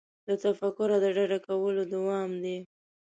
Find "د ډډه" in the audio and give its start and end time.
1.03-1.39